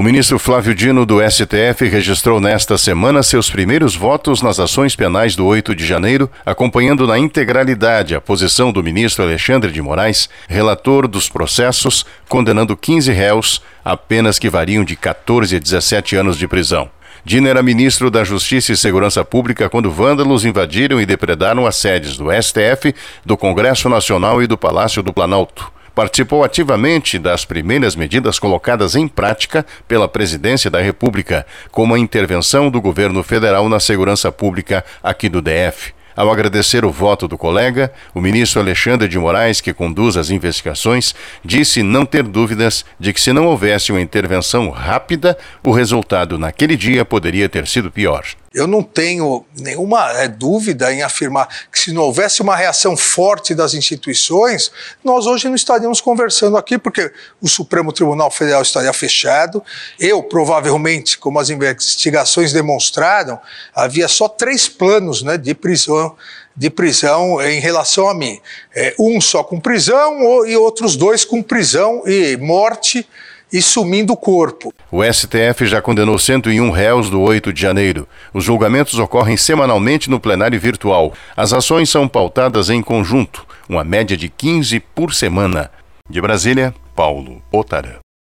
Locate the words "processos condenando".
11.28-12.78